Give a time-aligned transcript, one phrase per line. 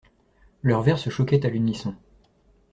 [0.63, 1.95] Leurs verres se choquaient à l'unisson.